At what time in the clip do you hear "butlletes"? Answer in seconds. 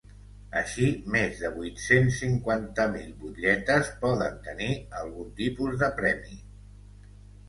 3.25-3.91